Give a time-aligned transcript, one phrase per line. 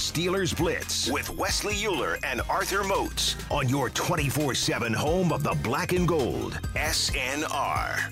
[0.00, 5.54] Steelers Blitz with Wesley Euler and Arthur Moats on your 24 7 home of the
[5.62, 6.58] black and gold.
[6.74, 8.10] SNR.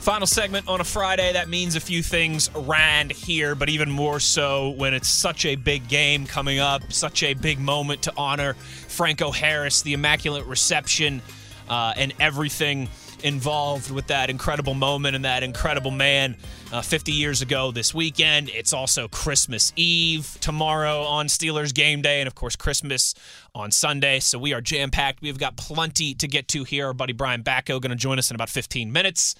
[0.00, 1.32] Final segment on a Friday.
[1.32, 5.54] That means a few things around here, but even more so when it's such a
[5.54, 11.22] big game coming up, such a big moment to honor Franco Harris, the Immaculate Reception,
[11.68, 12.88] uh, and everything
[13.22, 16.36] involved with that incredible moment and that incredible man
[16.72, 18.48] uh, 50 years ago this weekend.
[18.50, 23.14] It's also Christmas Eve tomorrow on Steelers game day, and of course, Christmas
[23.54, 24.20] on Sunday.
[24.20, 25.22] So we are jam packed.
[25.22, 26.86] We've got plenty to get to here.
[26.86, 29.34] Our buddy Brian Batko going to join us in about 15 minutes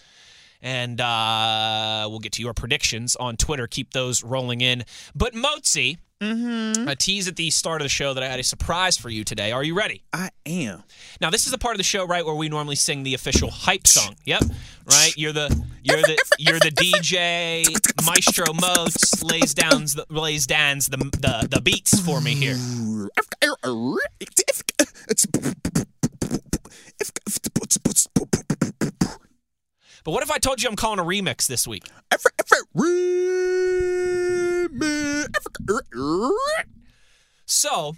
[0.60, 3.66] and uh, we'll get to your predictions on Twitter.
[3.66, 4.84] Keep those rolling in.
[5.14, 5.98] But Mozi,
[6.88, 9.22] a tease at the start of the show that I had a surprise for you
[9.22, 9.52] today.
[9.52, 10.02] Are you ready?
[10.12, 10.82] I am.
[11.20, 13.50] Now, this is the part of the show, right, where we normally sing the official
[13.50, 14.16] hype song.
[14.24, 14.42] Yep,
[14.86, 15.12] right.
[15.16, 17.64] You're the you're the you're the DJ.
[18.04, 22.56] Maestro Moats lays down the lays downs the, the the beats for me here.
[30.08, 31.84] But what if I told you I'm calling a remix this week?
[37.44, 37.94] So,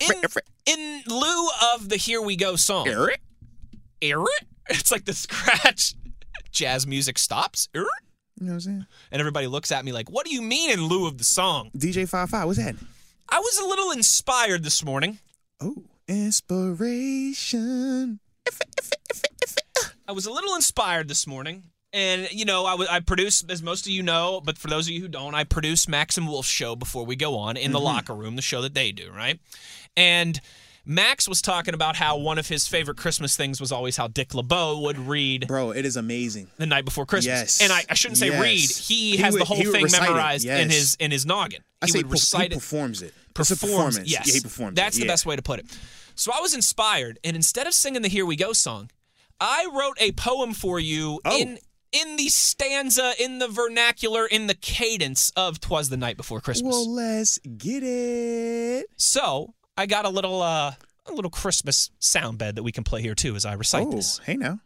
[0.00, 0.22] in,
[0.66, 2.86] in lieu of the Here We Go song,
[4.70, 5.96] it's like the scratch
[6.52, 7.68] jazz music stops.
[7.74, 8.86] You know what I'm saying?
[9.10, 11.72] And everybody looks at me like, what do you mean in lieu of the song?
[11.76, 12.76] DJ Five Five, what's that?
[13.28, 15.18] I was a little inspired this morning.
[15.60, 17.40] Oh, inspiration.
[20.08, 21.64] I was a little inspired this morning.
[21.92, 24.86] And, you know, I, w- I produce, as most of you know, but for those
[24.88, 27.72] of you who don't, I produce Max and Wolf's show before we go on in
[27.72, 27.84] the mm-hmm.
[27.86, 29.38] locker room, the show that they do, right?
[29.96, 30.38] And
[30.84, 34.34] Max was talking about how one of his favorite Christmas things was always how Dick
[34.34, 36.48] LeBeau would read Bro, it is amazing.
[36.56, 37.60] the night before Christmas.
[37.60, 37.60] Yes.
[37.62, 38.42] And I, I shouldn't say Yes.
[38.42, 38.70] read.
[38.86, 41.62] He, He has would- the whole thing memorized in his in his noggin.
[41.82, 42.60] I he say would recite he it.
[42.60, 43.14] performs it.
[43.34, 43.98] Performs, performance.
[44.10, 44.26] Yes.
[44.26, 44.76] Yeah, he performs it.
[44.76, 45.00] That's it.
[45.00, 45.12] the yeah.
[45.12, 45.66] best way to put it.
[46.14, 48.90] So I was inspired, and instead of singing the Here We Go song,
[49.40, 51.36] I wrote a poem for you Oh.
[51.38, 51.58] in
[51.90, 56.70] in the stanza, in the vernacular, in the cadence of "Twas the Night Before Christmas."
[56.74, 58.86] Well, let's get it.
[58.96, 60.72] so I got a little uh,
[61.06, 63.90] a little Christmas sound bed that we can play here too as I recite Oh,
[63.92, 64.18] this.
[64.26, 64.60] hey now.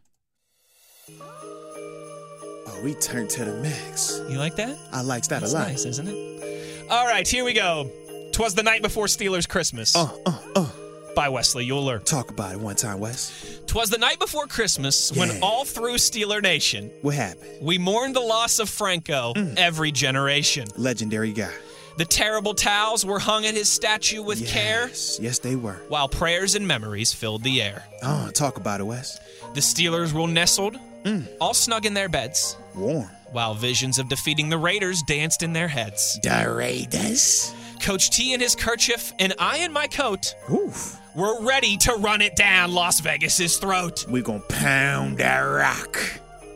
[2.67, 4.19] Oh, we turned to the mix.
[4.29, 4.77] You like that?
[4.91, 5.67] I likes that That's a lot.
[5.69, 6.87] nice, isn't it?
[6.89, 7.89] All right, here we go.
[8.33, 10.69] "Twas the Night Before Steelers Christmas" Uh, uh, uh.
[11.15, 11.99] By Wesley Euler.
[11.99, 13.59] Talk about it one time, Wes.
[13.67, 17.49] Twas the night before Christmas when all through Steeler Nation What happened?
[17.61, 19.55] we mourned the loss of Franco Mm.
[19.57, 20.67] every generation.
[20.77, 21.51] Legendary guy.
[21.97, 25.79] The terrible towels were hung at his statue with care, Yes, yes, they were.
[25.89, 27.83] while prayers and memories filled the air.
[28.01, 29.19] Oh, talk about it, Wes.
[29.53, 30.75] The Steelers were nestled,
[31.05, 31.27] Mm.
[31.39, 33.09] all snug in their beds, Warm.
[33.31, 36.17] while visions of defeating the Raiders danced in their heads.
[36.23, 37.51] The Raiders.
[37.81, 40.99] Coach T in his kerchief and I in my coat Oof.
[41.15, 44.05] were ready to run it down Las Vegas's throat.
[44.09, 45.97] We gonna pound that rock.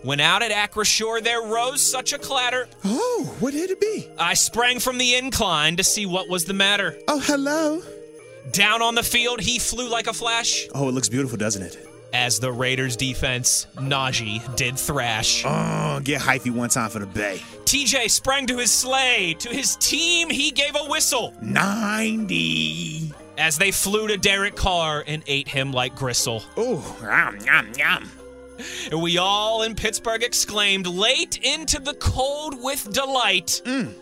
[0.03, 4.07] When out at Acrisure there rose such a clatter, Oh, what did it be?
[4.17, 6.97] I sprang from the incline to see what was the matter.
[7.07, 7.81] Oh, hello.
[8.51, 10.67] Down on the field, he flew like a flash.
[10.73, 11.86] Oh, it looks beautiful, doesn't it?
[12.13, 15.43] As the Raiders defense, Najee, did thrash.
[15.45, 17.41] Oh, get hyphy one time for the Bay.
[17.65, 19.35] TJ sprang to his sleigh.
[19.39, 23.11] To his team, he gave a whistle 90.
[23.37, 26.43] as they flew to Derek Carr and ate him like gristle.
[26.55, 28.11] Oh, yum, yum, yum.
[28.91, 33.61] And we all in Pittsburgh exclaimed late into the cold with delight.
[33.65, 33.93] Mm.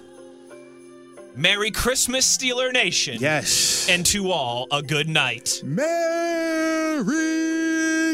[1.37, 3.17] Merry Christmas, Steeler Nation.
[3.19, 3.89] Yes.
[3.89, 5.61] And to all, a good night.
[5.65, 7.05] Merry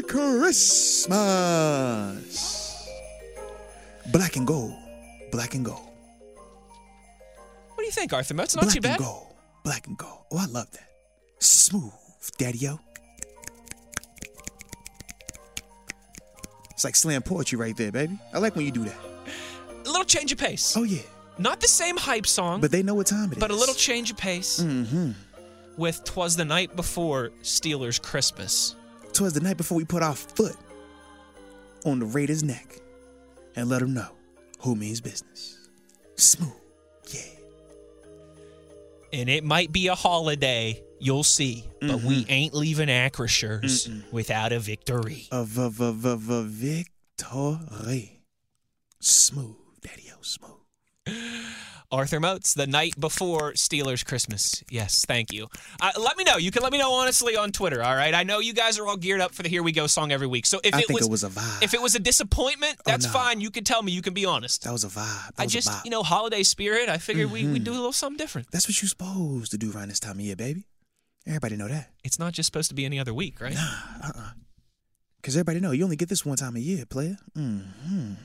[0.07, 1.12] Christmas.
[4.12, 4.73] Black and gold.
[5.31, 5.88] Black and gold.
[7.75, 8.33] What do you think, Arthur?
[8.33, 8.97] That's not Black too bad.
[8.97, 9.27] Black and gold.
[9.63, 10.21] Black and gold.
[10.31, 10.89] Oh, I love that.
[11.38, 11.94] Smooth,
[12.39, 12.79] daddy-o.
[16.71, 18.18] It's like slam poetry right there, baby.
[18.33, 18.97] I like when you do that.
[19.85, 20.75] A little change of pace.
[20.75, 21.03] Oh, yeah.
[21.41, 23.39] Not the same hype song, But they know what time it is.
[23.39, 24.59] but a little change of pace.
[24.59, 25.11] Mm-hmm.
[25.77, 28.75] With "Twas the Night Before Steelers Christmas."
[29.13, 30.55] Twas the night before we put our foot
[31.85, 32.77] on the Raiders' neck
[33.55, 34.07] and let them know
[34.59, 35.57] who means business.
[36.15, 36.51] Smooth.
[37.09, 37.21] Yeah.
[39.13, 44.59] And it might be a holiday, you'll see, but we ain't leaving Acrisures without a
[44.59, 45.27] victory.
[45.31, 46.85] Of a, v- v- v-
[47.17, 48.21] victory.
[49.01, 50.51] Smooth, daddy-o, smooth.
[51.91, 54.63] Arthur Moats, the night before Steelers Christmas.
[54.69, 55.47] Yes, thank you.
[55.81, 56.38] Uh, let me know.
[56.38, 57.83] You can let me know honestly on Twitter.
[57.83, 58.13] All right.
[58.13, 60.27] I know you guys are all geared up for the "Here We Go" song every
[60.27, 60.45] week.
[60.45, 61.63] So if I it think was, it was a vibe.
[61.63, 63.11] if it was a disappointment, that's no.
[63.11, 63.41] fine.
[63.41, 63.91] You can tell me.
[63.91, 64.63] You can be honest.
[64.63, 65.35] that was a vibe.
[65.35, 65.85] That I just, vibe.
[65.85, 66.89] you know, holiday spirit.
[66.89, 68.51] I figured we we do a little something different.
[68.51, 70.65] That's what you're supposed to do around this time of year, baby.
[71.27, 71.89] Everybody know that.
[72.03, 73.53] It's not just supposed to be any other week, right?
[73.53, 74.31] Nah, uh-uh.
[75.21, 77.17] Because everybody know you only get this one time a year, player.
[77.37, 78.17] Mm.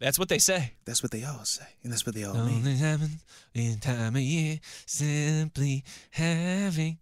[0.00, 0.74] That's what they say.
[0.84, 1.64] That's what they all say.
[1.82, 2.58] And that's what they all mean.
[2.58, 3.16] Only happens
[3.54, 6.98] in time of year, simply having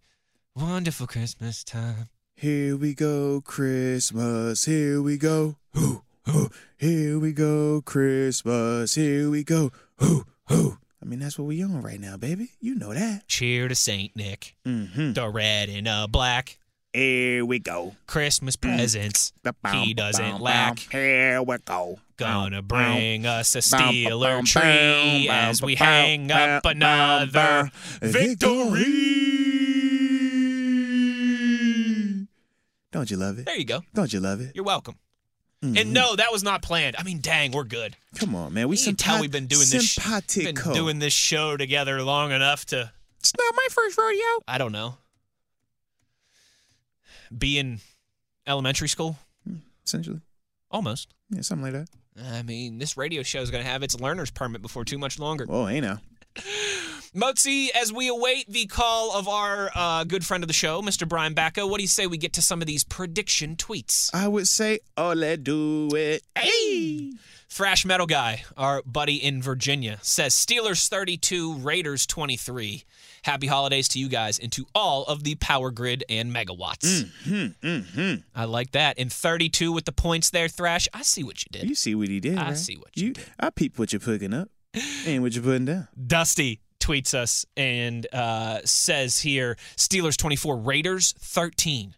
[0.55, 2.09] wonderful Christmas time.
[2.35, 4.65] Here we go, Christmas.
[4.65, 5.57] Here we go.
[5.75, 6.51] Hoo, hoo.
[6.79, 8.95] Here we go, Christmas.
[8.95, 9.73] Here we go.
[9.99, 10.79] Hoo, hoo.
[11.03, 12.51] I mean, that's what we on right now, baby.
[12.61, 13.29] You know that.
[13.29, 15.13] Cheer to Saint Nick, Mm-hmm.
[15.13, 16.59] the red and a black.
[16.97, 17.95] Here we go.
[18.07, 19.35] Christmas presents
[19.71, 20.79] he doesn't lack.
[20.79, 21.99] Here we go.
[22.17, 27.71] Gonna bring us a Steeler tree as we hang up another
[28.01, 28.85] victory.
[32.93, 33.45] Don't you love it?
[33.45, 33.83] There you go.
[33.93, 34.53] Don't you love it?
[34.55, 34.95] You're welcome.
[35.63, 35.77] Mm-hmm.
[35.77, 36.97] And no, that was not planned.
[36.99, 37.95] I mean, dang, we're good.
[38.19, 38.69] Come on, man.
[38.69, 42.33] We you can tell we've been doing this sh- been doing this show together long
[42.33, 42.91] enough to
[43.21, 44.43] It's not my first rodeo.
[44.49, 44.97] I don't know.
[47.37, 47.81] Be in
[48.47, 49.17] elementary school?
[49.47, 50.21] Hmm, essentially,
[50.71, 51.15] Almost.
[51.31, 51.89] yeah, something like that.
[52.35, 55.19] I mean, this radio show is going to have its learner's permit before too much
[55.19, 55.47] longer.
[55.49, 56.01] Oh, hey now.
[57.17, 61.09] Motzi, as we await the call of our uh, good friend of the show, Mr.
[61.09, 64.11] Brian Batko, what do you say we get to some of these prediction tweets?
[64.13, 66.23] I would say, oh, let's do it.
[66.37, 67.13] Hey.
[67.49, 72.85] Thrash Metal Guy, our buddy in Virginia, says Steelers 32, Raiders 23.
[73.23, 77.07] Happy holidays to you guys and to all of the power grid and megawatts.
[77.25, 78.15] Mm-hmm.
[78.35, 78.99] I like that.
[78.99, 80.87] And 32 with the points there, Thrash.
[80.93, 81.67] I see what you did.
[81.67, 82.57] You see what he did, I right?
[82.59, 83.25] see what you did.
[83.41, 84.51] I peep what you're putting up
[85.07, 85.89] and what you're putting down.
[86.07, 91.95] Dusty tweets us and uh, says here Steelers 24, Raiders 13.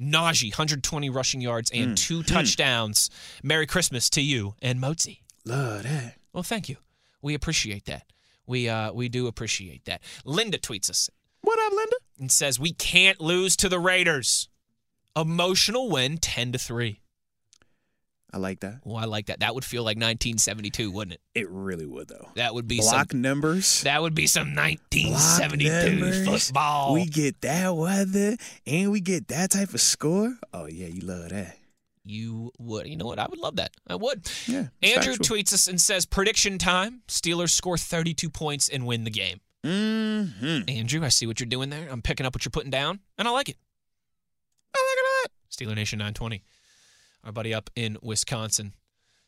[0.00, 3.08] Najee, 120 rushing yards and two touchdowns.
[3.44, 5.20] Merry Christmas to you and Motzi.
[5.44, 6.16] Love that.
[6.32, 6.76] Well, thank you.
[7.20, 8.04] We appreciate that.
[8.44, 10.02] We uh, we do appreciate that.
[10.24, 11.08] Linda tweets us
[11.42, 11.96] What up, Linda?
[12.18, 14.48] and says we can't lose to the Raiders.
[15.14, 17.01] Emotional win, 10 to three.
[18.34, 18.80] I like that.
[18.84, 19.40] Well, I like that.
[19.40, 21.20] That would feel like 1972, wouldn't it?
[21.34, 22.30] It really would, though.
[22.36, 23.20] That would be Block some.
[23.20, 23.82] numbers.
[23.82, 26.94] That would be some 1972 football.
[26.94, 28.36] We get that weather
[28.66, 30.34] and we get that type of score.
[30.54, 31.58] Oh, yeah, you love that.
[32.04, 32.86] You would.
[32.86, 33.18] You know what?
[33.18, 33.72] I would love that.
[33.86, 34.28] I would.
[34.46, 34.68] Yeah.
[34.82, 35.36] Andrew factual.
[35.36, 39.40] tweets us and says prediction time: Steelers score 32 points and win the game.
[39.64, 40.68] Mm-hmm.
[40.68, 41.88] Andrew, I see what you're doing there.
[41.88, 43.56] I'm picking up what you're putting down, and I like it.
[44.74, 45.30] I like it a lot.
[45.52, 46.42] Steeler Nation 920.
[47.24, 48.74] Our buddy up in Wisconsin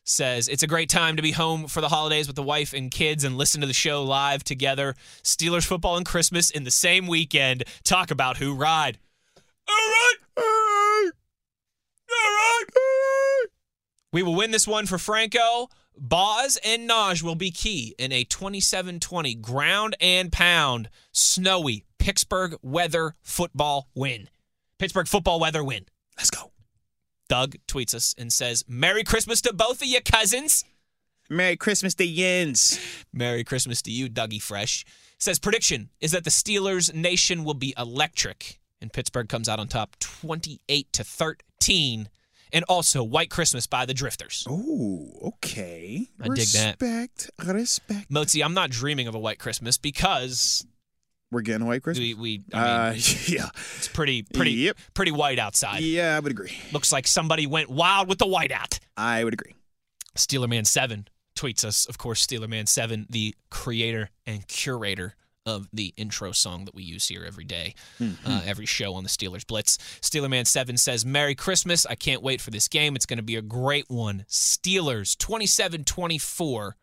[0.03, 2.91] says it's a great time to be home for the holidays with the wife and
[2.91, 4.95] kids and listen to the show live together.
[5.23, 7.63] Steelers football and Christmas in the same weekend.
[7.83, 8.99] Talk about who ride.
[9.67, 10.15] All right.
[10.37, 11.11] All right.
[14.13, 15.69] We will win this one for Franco.
[15.97, 22.55] Boz and Naj will be key in a 27 20 ground and pound, snowy Pittsburgh
[22.61, 24.29] weather football win.
[24.77, 25.85] Pittsburgh football weather win.
[26.17, 26.51] Let's go.
[27.27, 30.63] Doug tweets us and says, Merry Christmas to both of you cousins.
[31.29, 32.79] Merry Christmas to Yens.
[33.11, 34.85] Merry Christmas to you, Dougie Fresh.
[35.17, 39.67] Says prediction is that the Steelers nation will be electric and Pittsburgh comes out on
[39.67, 42.09] top 28 to 13,
[42.53, 44.45] and also White Christmas by the Drifters.
[44.47, 46.07] Oh, okay.
[46.21, 46.77] I dig that.
[46.79, 47.31] Respect.
[47.43, 48.11] Respect.
[48.11, 50.65] Motzi, I'm not dreaming of a White Christmas because
[51.35, 52.01] We're getting white Christmas.
[52.01, 52.93] we, we I mean, uh,
[53.27, 53.49] yeah.
[53.77, 54.77] it's pretty pretty Yep.
[54.93, 55.81] pretty white outside.
[55.81, 56.57] Yeah, I would agree.
[56.71, 58.79] Looks like somebody went wild with the whiteout.
[58.95, 59.53] I would agree.
[60.15, 65.15] Steeler Man Seven tweets us, of course, Steeler Man Seven, the creator and curator
[65.45, 67.75] of the intro song that we use here every day,
[68.25, 69.77] uh, every show on the Steelers Blitz.
[70.01, 71.85] Steeler Man 7 says, Merry Christmas.
[71.85, 72.95] I can't wait for this game.
[72.95, 74.25] It's going to be a great one.
[74.27, 76.77] Steelers 27 24.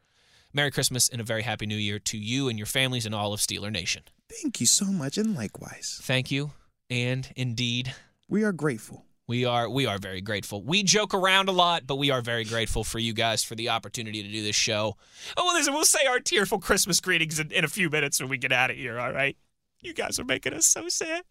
[0.53, 3.33] Merry Christmas and a very happy new year to you and your families and all
[3.33, 4.03] of Steeler Nation.
[4.41, 5.99] Thank you so much, and likewise.
[6.03, 6.53] Thank you.
[6.91, 7.95] And indeed,
[8.29, 9.05] We are grateful.
[9.29, 10.63] we are we are very grateful.
[10.63, 13.69] We joke around a lot, but we are very grateful for you guys for the
[13.71, 14.97] opportunity to do this show.
[15.37, 18.29] Oh, well, listen, we'll say our tearful Christmas greetings in, in a few minutes when
[18.29, 18.99] we get out of here.
[18.99, 19.37] All right,
[19.81, 21.23] you guys are making us so sad,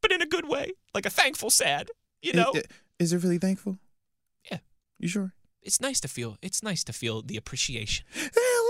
[0.00, 1.90] but in a good way, like a thankful sad.
[2.22, 2.62] You know, I- I-
[2.98, 3.78] Is it really thankful?
[4.50, 4.58] Yeah.
[4.98, 5.32] You sure?
[5.62, 6.36] it's nice to feel.
[6.40, 8.06] It's nice to feel the appreciation.
[8.14, 8.20] They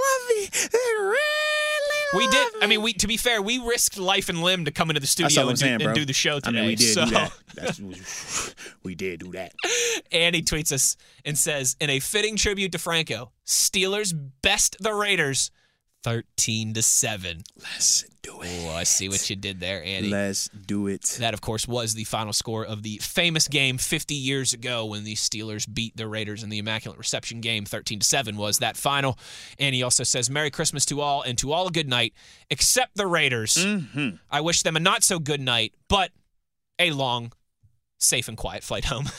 [0.04, 0.47] love me.
[0.52, 1.30] They really
[2.14, 2.52] We love did.
[2.62, 5.07] I mean, we to be fair, we risked life and limb to come into the
[5.07, 6.61] studio all I'm and, do, saying, and do the show I today.
[6.61, 7.05] mean, we did so.
[7.05, 7.33] do that.
[7.55, 9.55] That's, we did do that.
[10.11, 14.12] Andy tweets us and says, in a fitting tribute to Franco, Steelers
[14.43, 15.50] best the Raiders
[16.02, 17.42] 13 to 7.
[17.62, 18.49] Let's do it.
[18.66, 20.09] Oh, I see what you did there, Andy.
[20.09, 21.16] Let's do it.
[21.21, 25.04] That, of course, was the final score of the famous game 50 years ago when
[25.04, 27.64] the Steelers beat the Raiders in the Immaculate Reception game.
[27.64, 29.19] 13 to 7 was that final.
[29.59, 32.14] And he also says, Merry Christmas to all and to all a good night,
[32.50, 33.54] except the Raiders.
[33.54, 34.16] Mm-hmm.
[34.30, 36.12] I wish them a not so good night, but
[36.78, 37.33] a long,
[37.99, 39.09] safe, and quiet flight home.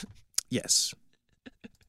[0.50, 0.92] Yes.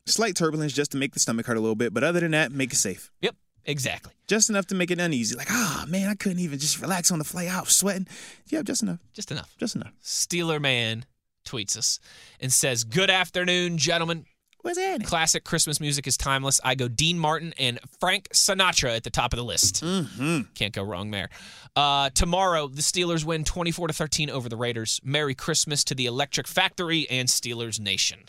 [0.06, 2.54] Slight turbulence just to make the stomach hurt a little bit, but other than that,
[2.54, 3.12] make it safe.
[3.22, 3.36] yep,
[3.66, 4.14] exactly.
[4.28, 5.36] Just enough to make it uneasy.
[5.36, 7.50] Like, ah, man, I couldn't even just relax on the flight.
[7.50, 8.08] I was sweating.
[8.48, 9.00] Yeah, just enough.
[9.14, 9.56] Just enough.
[9.58, 9.94] Just enough.
[10.04, 11.06] Steeler Man
[11.46, 12.00] tweets us
[12.40, 14.26] and says, Good afternoon, gentlemen.
[14.62, 15.04] What's that?
[15.04, 16.62] Classic Christmas music is timeless.
[16.64, 19.84] I go Dean Martin and Frank Sinatra at the top of the list.
[19.84, 20.54] Mm-hmm.
[20.56, 21.30] Can't go wrong there.
[21.76, 25.02] Uh, tomorrow, the Steelers win 24 to 13 over the Raiders.
[25.04, 28.20] Merry Christmas to the Electric Factory and Steelers Nation.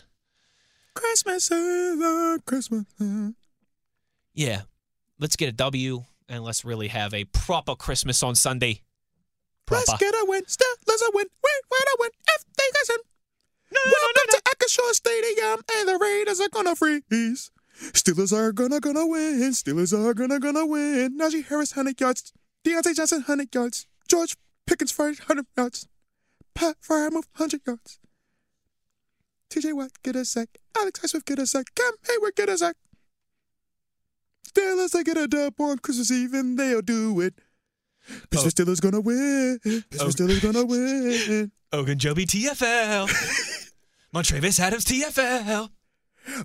[0.93, 2.83] Christmas is a Christmas.
[4.33, 4.63] Yeah,
[5.19, 8.81] let's get a W and let's really have a proper Christmas on Sunday.
[9.69, 10.43] Let's get a win.
[10.47, 11.25] Still, let's a win.
[11.43, 12.09] Win, win, a win.
[12.29, 12.97] If they listen.
[13.71, 17.51] Welcome to Acrisure Stadium, and the Raiders are gonna freeze.
[17.91, 19.51] Steelers are gonna gonna win.
[19.51, 21.17] Steelers are gonna gonna win.
[21.19, 22.31] Najee Harris, hundred yards.
[22.63, 23.87] Diontae Johnson, hundred yards.
[24.07, 24.35] George
[24.67, 25.87] Pickens, 100 yards.
[26.53, 27.99] Pat Freiermuth, hundred yards.
[29.49, 29.73] T.J.
[29.73, 30.57] Watt, get a sack.
[30.77, 31.67] Alex Highsmith, get a sack.
[31.75, 32.75] Cam Heyward, get a sack.
[34.45, 37.33] Steelers, they get a dub on Christmas Eve, and they'll do it.
[38.29, 38.63] Pittsburgh oh.
[38.63, 39.59] Steelers gonna win.
[39.63, 40.07] Pittsburgh oh.
[40.09, 41.51] Steelers gonna win.
[41.73, 43.09] Oh, Ogunjobi TFL.
[44.13, 45.69] Montravius Adams TFL.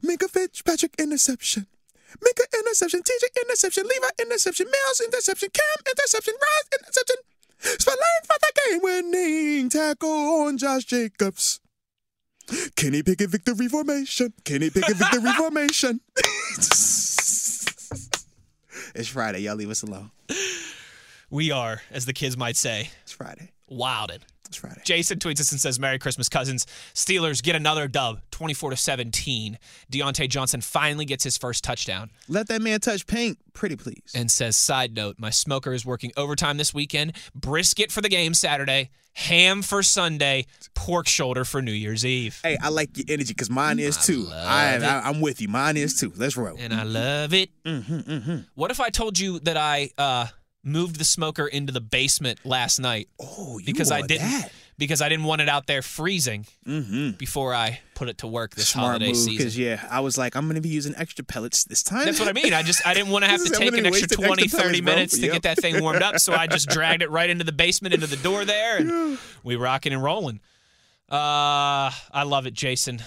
[0.00, 1.66] Minkah Fitzpatrick interception.
[2.18, 3.00] Minkah interception.
[3.02, 3.84] TJ interception.
[3.84, 4.66] Levi interception.
[4.66, 5.50] Mills interception.
[5.52, 6.34] Cam interception.
[6.34, 7.16] Rise interception.
[7.60, 11.60] Spillane for the game winning tackle on Josh Jacobs.
[12.74, 14.32] Kenny Pickett victory formation.
[14.44, 16.00] Kenny Pickett victory formation.
[18.94, 19.40] It's Friday.
[19.40, 20.10] Y'all leave us alone.
[21.30, 23.52] We are, as the kids might say, It's Friday.
[23.70, 24.20] wildin'.
[24.50, 24.80] It's Friday.
[24.84, 26.66] Jason tweets us and says, Merry Christmas, cousins.
[26.92, 29.56] Steelers get another dub, 24 to 17.
[29.92, 33.38] Diontae Johnson finally gets his first touchdown Let that man touch paint.
[33.52, 34.12] Pretty please.
[34.12, 37.12] and says, Side note, my smoker is working overtime this weekend.
[37.32, 42.40] Brisket for the game Saturday, ham for Sunday, pork shoulder for New Year's Eve.
[42.42, 44.26] Hey, I like your energy because mine is I too.
[44.32, 44.78] I.
[44.78, 45.46] I, I'm with you.
[45.46, 46.12] Mine is too.
[46.16, 46.56] Let's roll.
[46.58, 47.50] And I love it.
[47.64, 48.36] Mm-hmm, mm-hmm.
[48.56, 50.26] What if I told you that I uh,
[50.62, 54.52] moved the smoker into the basement last night Oh, you because I didn't That.
[54.76, 57.12] because I didn't want it out there freezing Mm-hmm.
[57.12, 59.36] before I put it to work this Smart holiday move season.
[59.36, 62.04] because yeah, I was like, I'm gonna be using extra pellets this time.
[62.04, 62.52] That's what I mean.
[62.52, 64.68] I just I didn't want to have to take an extra wasting 20, extra 30
[64.68, 64.94] pellets, bro.
[64.94, 65.32] minutes to Yep.
[65.32, 66.18] get that thing warmed up.
[66.18, 69.56] So I just dragged it right into the basement, into the door there, and we
[69.56, 70.40] rocking and rolling.
[71.10, 73.02] Uh, I love it, Jason.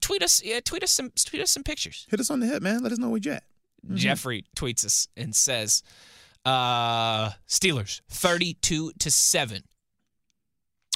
[0.00, 2.06] Tweet us, yeah, tweet us some, tweet us some pictures.
[2.10, 2.82] Hit us on the hip, man.
[2.82, 3.42] Let us know where you at.
[3.94, 5.82] Jeffrey tweets us and says,
[6.44, 9.62] uh, "Steelers thirty-two to 7.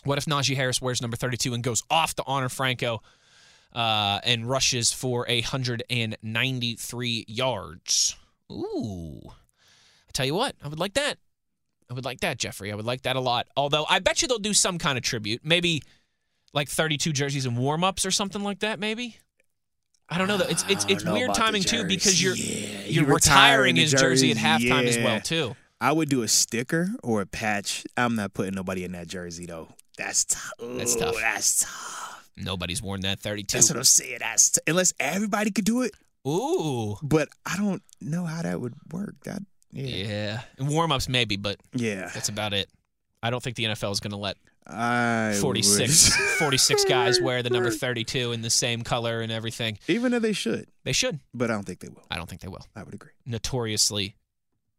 [0.05, 3.03] What if Najee Harris wears number thirty-two and goes off to honor Franco?
[3.73, 8.17] Uh, and rushes for a hundred and ninety-three yards.
[8.51, 11.19] Ooh, I tell you what, I would like that.
[11.91, 12.73] I would like that, Jeffrey.
[12.73, 13.49] I would like that a lot.
[13.57, 15.83] Although I bet you they'll do some kind of tribute, maybe
[16.55, 18.79] like thirty-two jerseys and warm-ups or something like that.
[18.79, 19.19] Maybe.
[20.09, 20.39] I don't know.
[20.39, 20.47] Though.
[20.47, 22.35] It's it's it's weird timing too because you're.
[22.35, 25.57] Yeah, you're you retiring his jersey at halftime as well too.
[25.81, 27.85] I would do a sticker or a patch.
[27.97, 29.69] I'm not putting nobody in that jersey though.
[29.99, 30.53] That's tough.
[30.61, 31.17] That's tough.
[31.21, 32.31] That's tough.
[32.37, 33.57] Nobody's worn that 32.
[33.57, 34.19] That's what I'm saying.
[34.21, 35.93] That's unless everybody could do it,
[36.29, 36.97] Ooh.
[37.03, 39.15] but I don't know how that would work.
[39.25, 40.67] That yeah, Yeah.
[40.67, 42.11] Warm ups, maybe, but yeah.
[42.13, 42.69] that's about it.
[43.23, 44.37] I don't think the NFL is going to let
[44.69, 49.79] I 46, 46 guys wear the number 32 in the same color and everything.
[49.87, 51.21] Even though they should, They should.
[51.33, 52.05] but I don't think they will.
[52.11, 52.67] I don't think they will.
[52.75, 53.13] I would agree.
[53.25, 54.17] Notoriously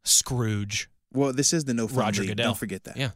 [0.04, 0.90] Scrooge.
[1.14, 2.32] Well, this is the no fun Roger league.
[2.32, 2.48] Goodell.
[2.50, 2.98] Don't forget that.
[2.98, 3.12] Yeah.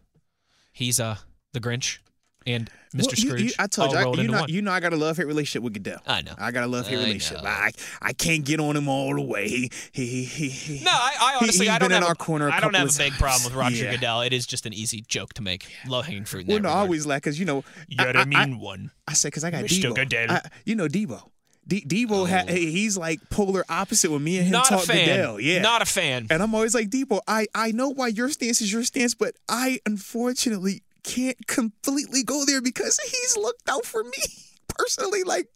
[0.71, 1.17] He's uh
[1.53, 1.99] the Grinch
[2.47, 3.05] and Mr.
[3.07, 3.41] Well, Scrooge.
[3.41, 4.49] you- I told you, I, you know, one.
[4.49, 5.99] you know, I got a love hate relationship with Goodell.
[6.07, 6.33] I know.
[6.37, 7.43] I got a love hate relationship.
[7.43, 7.49] know.
[7.49, 7.71] I
[8.01, 9.47] I can't get on him all the way.
[9.93, 12.15] He he he No, I, I honestly, he's I don't been in have our a,
[12.15, 12.47] corner.
[12.49, 13.53] a I don't have a big problem with.
[13.53, 13.91] Roger Yeah.
[13.91, 14.21] Goodell.
[14.21, 16.41] It is just an easy joke to make, low hanging fruit.
[16.41, 18.91] In Well, that no, I always laugh because you know You're I, a mean one.
[19.07, 19.83] I said because I got Mr.
[19.91, 19.95] Debo.
[19.95, 20.39] Goodell.
[20.65, 21.21] You know Debo.
[21.67, 22.51] D- Debo, ha- Oh.
[22.53, 25.05] he's like polar opposite when me and him Not a talk fan.
[25.05, 25.39] Goodell.
[25.39, 26.25] Yeah, Not a fan.
[26.31, 27.21] and I'm always like Debo.
[27.27, 32.45] I I know why your stance is your stance, but I unfortunately can't completely go
[32.45, 34.23] there because he's looked out for me
[34.67, 35.23] personally.
[35.23, 35.47] Like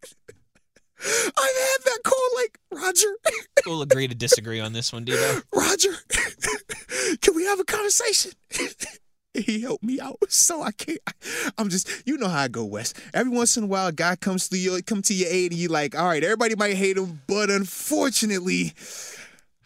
[0.99, 2.29] I've had that call.
[2.35, 3.15] Like Roger,
[3.65, 5.43] We'll agree to disagree on this one, Debo.
[5.53, 5.93] Roger,
[7.21, 8.31] can we have a conversation?
[9.33, 10.99] he helped me out, so I can't.
[11.57, 12.97] I'm just, you know how I go, West.
[13.13, 15.59] Every once in a while, a guy comes to you, come to your aid, and
[15.59, 18.73] you like, all right, everybody might hate him, but unfortunately,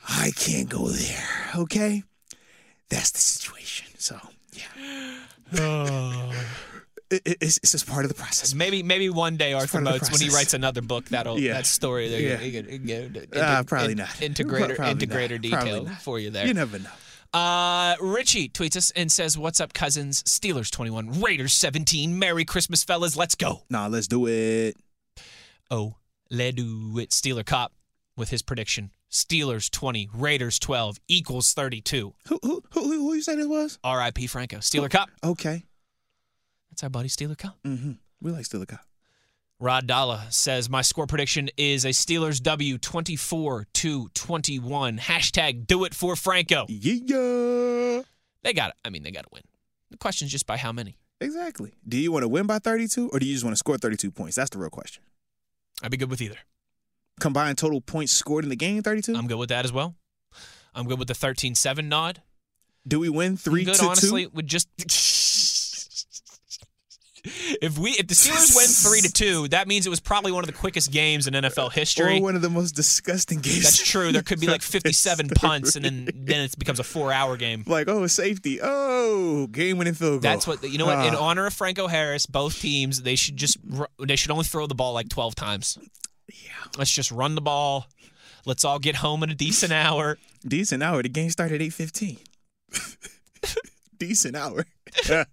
[0.07, 1.27] I can't go there.
[1.55, 2.03] Okay,
[2.89, 3.88] that's the situation.
[4.00, 4.19] So
[5.53, 6.32] yeah,
[7.12, 8.53] it, it- it's, it's just part of the process.
[8.53, 11.53] Maybe maybe one day Arthur Moats, when he writes another book, that'll Yeah.
[11.53, 12.38] that story there, Yeah.
[12.38, 14.08] he could, he could Ah, integ- probably in- not.
[14.20, 14.98] Integrator Probably not.
[14.98, 16.01] integrator Probably detail not.
[16.01, 16.46] for you there.
[16.48, 16.89] You never know.
[17.32, 20.24] Uh, Richie tweets us and says, "What's up, cousins?
[20.24, 22.18] Steelers 21, Raiders 17.
[22.18, 23.15] Merry Christmas, fellas.
[23.15, 24.75] Let's go." Nah, let's do it.
[25.70, 25.96] Oh,
[26.32, 27.12] let do it.
[27.12, 27.72] Steeler Cop
[28.18, 32.13] with his prediction: Steelers 20, Raiders 12 equals 32.
[32.28, 33.80] Who who who who, who you say this was?
[33.84, 34.28] R.I.P.
[34.28, 34.58] Franco.
[34.58, 35.10] Steeler Cop.
[35.24, 35.66] Okay.
[36.70, 37.58] That's our buddy Steeler Cop.
[37.66, 37.94] Mm-hmm.
[38.22, 38.82] We like Steeler Cop.
[39.60, 44.98] Rod Dalla says my score prediction is a Steelers W 24 to 21.
[44.98, 46.66] Hashtag do it for Franco.
[46.70, 48.04] Yeah.
[48.42, 48.75] They got it.
[48.86, 49.44] I mean, they got to win.
[49.92, 50.98] The question's just by how many.
[51.20, 51.74] Exactly.
[51.86, 54.12] Do you want to win by 32 or do you just want to score 32
[54.12, 54.38] points?
[54.38, 55.03] That's the real question.
[55.83, 56.38] I'd be good with either.
[57.20, 59.16] Combined total points scored in the game 32?
[59.16, 59.96] I'm good with that as well.
[60.74, 62.22] I'm good with the 13-7 nod.
[62.88, 64.32] do we win 3 I'm good, to honestly, 2?
[64.34, 64.68] with just
[67.62, 70.42] if we if the Steelers win three to two, that means it was probably one
[70.44, 72.18] of the quickest games in NFL history.
[72.18, 73.64] Or one of the most disgusting games.
[73.64, 74.14] That's true.
[74.14, 77.66] There could be like 57 punts, and then then it becomes a four-hour game.
[77.68, 78.60] like, oh, safety.
[78.64, 80.32] Oh, game winning field goal.
[80.32, 80.86] That's what you know.
[80.86, 81.20] What in Ah.
[81.22, 83.58] honor of Franco Harris, both teams they should just
[84.00, 85.77] they should only throw the ball like 12 times.
[86.29, 86.51] Yeah.
[86.77, 87.87] Let's just run the ball.
[88.46, 90.18] Let's all get home in a decent hour.
[90.48, 91.03] Decent hour.
[91.03, 92.20] The game started at 8.15.
[93.98, 94.65] Decent hour.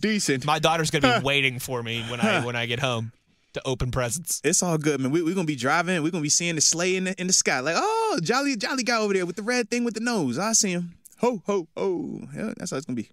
[0.00, 0.44] Decent.
[0.46, 3.12] My daughter's gonna be waiting for me when I when I get home
[3.54, 4.40] to open presents.
[4.44, 5.10] It's all good, man.
[5.10, 5.94] We're we going to be driving.
[5.96, 7.60] We're going to be seeing the sleigh in the, in the sky.
[7.60, 10.38] Like, oh, jolly, jolly guy over there with the red thing with the nose.
[10.38, 10.94] I see him.
[11.18, 12.20] Ho, ho, ho.
[12.34, 13.10] Yeah, that's how it's going to be.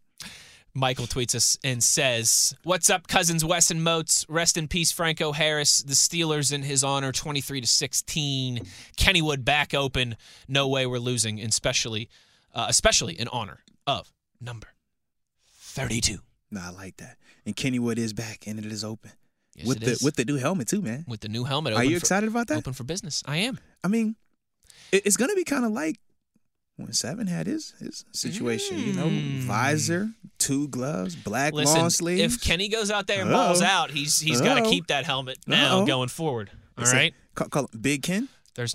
[0.77, 4.25] Michael tweets us and says, "What's up, cousins Wes and Moats?
[4.27, 5.77] Rest in peace, Franco Harris.
[5.79, 8.59] The Steelers in his honor, twenty-three to sixteen.
[8.97, 10.17] Kennywood back open.
[10.49, 12.09] No way we're losing, especially,
[12.53, 14.11] uh, especially in honor of
[14.41, 14.67] number
[15.47, 16.19] thirty-two
[16.51, 17.17] Nah, I like that.
[17.45, 19.11] And Kennywood is back and it is open.
[19.55, 20.01] Yes, with it the is.
[20.03, 21.05] with the new helmet too, man.
[21.07, 21.73] with the new helmet.
[21.73, 22.57] Are you for- excited about that?
[22.57, 23.23] Open for business.
[23.25, 23.59] I am.
[23.83, 24.15] I mean,
[24.91, 25.99] it's gonna be kind of like
[26.77, 28.79] when Seven had his his situation.
[28.79, 29.41] You know, Mm.
[29.41, 32.35] visor, two gloves, black Listen, long sleeves.
[32.35, 33.47] if Kenny goes out there and Uh-oh.
[33.47, 35.85] balls out, he's he's got to keep that helmet now Uh-oh.
[35.85, 36.49] going forward.
[36.77, 37.13] All It's right.
[37.13, 38.27] a- call, call Big Ken.
[38.55, 38.73] There's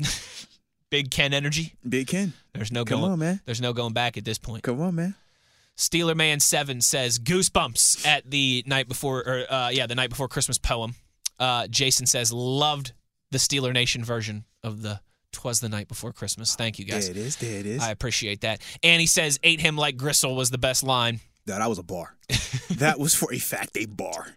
[0.90, 1.74] big Ken energy.
[1.88, 2.32] Big Ken.
[2.54, 3.12] There's no Come going.
[3.12, 3.40] on, man.
[3.44, 4.62] There's no going back at this point.
[4.62, 5.14] Come on, man.
[5.76, 10.28] Steeler Man Seven says goosebumps at the night before, or uh, yeah, the night before
[10.28, 10.94] Christmas poem.
[11.38, 12.92] Uh, Jason says loved
[13.30, 15.00] the Steeler Nation version of the
[15.32, 17.08] "Twas the Night Before Christmas." Thank you guys.
[17.08, 17.36] There it is.
[17.36, 17.82] There it is.
[17.82, 18.60] I appreciate that.
[18.82, 21.20] And he says ate him like gristle was the best line.
[21.46, 22.14] No, that was a bar.
[22.70, 24.34] that was for a fact a bar.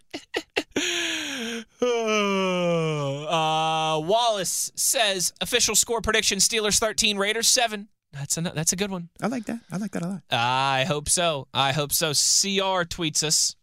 [3.28, 7.88] uh, Wallace says official score prediction: Steelers thirteen, Raiders seven.
[8.14, 9.08] That's a that's a good one.
[9.20, 9.60] I like that.
[9.70, 10.22] I like that a lot.
[10.30, 11.48] I hope so.
[11.52, 12.08] I hope so.
[12.08, 13.56] CR tweets us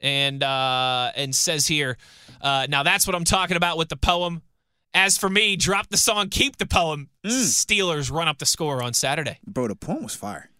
[0.00, 1.98] and uh, and says here,
[2.40, 4.42] uh, now that's what I'm talking about with the poem.
[4.94, 7.08] As for me, drop the song, keep the poem.
[7.24, 7.30] Mm.
[7.30, 9.38] Steelers run up the score on Saturday.
[9.46, 10.50] Bro, the poem was fire.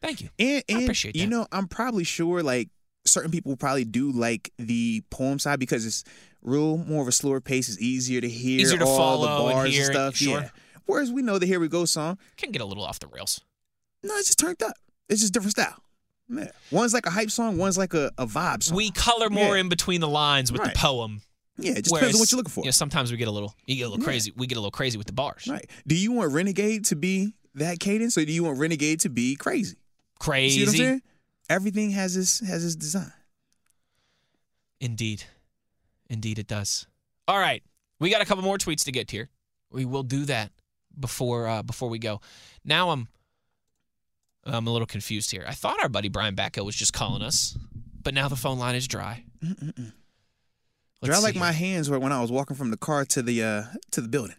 [0.00, 0.28] Thank you.
[0.38, 2.68] And, I and appreciate you know, I'm probably sure like
[3.04, 6.04] certain people probably do like the poem side because it's
[6.42, 7.68] real more of a slower pace.
[7.68, 10.16] It's easier to hear Easier to all follow the and hear it, stuff.
[10.16, 10.40] sure.
[10.42, 10.48] Yeah.
[10.86, 13.40] Whereas we know the Here We Go song, Can get a little off the rails.
[14.04, 14.74] no, it's just turned up.
[15.08, 15.82] It's just different style.
[16.28, 16.50] Yeah.
[16.70, 18.76] One's like a hype song, one's like a, a vibe song.
[18.76, 19.62] We color more Yeah.
[19.62, 20.72] in between the lines with Right.
[20.74, 21.22] the poem.
[21.58, 22.60] Yeah, it just whereas, depends on what you're looking for.
[22.60, 24.08] You know, sometimes we get a little, you get a little Yeah.
[24.10, 24.32] crazy.
[24.36, 25.46] We get a little crazy with the bars.
[25.48, 25.68] Right.
[25.86, 29.36] Do you want Renegade to be that cadence, or do you want Renegade to be
[29.36, 29.76] crazy?
[29.76, 29.76] You
[30.18, 30.58] Crazy.
[30.60, 31.02] See what I'm saying?
[31.48, 33.12] Everything has its has its design.
[34.80, 35.24] Indeed.
[36.08, 36.86] Indeed, it does.
[37.28, 37.62] All right.
[37.98, 39.30] We got a couple more tweets to get here.
[39.70, 40.52] We will do that
[40.98, 42.20] before uh, before we go.
[42.64, 43.08] Now I'm
[44.44, 45.44] I'm a little confused here.
[45.48, 47.56] I thought our buddy Brian Batko was just calling us,
[48.02, 49.24] but now the phone line is dry.
[49.42, 49.92] Mm-mm-mm.
[51.02, 53.22] Let's Dry see like my hands were when I was walking from the car to
[53.22, 54.36] the uh to the building.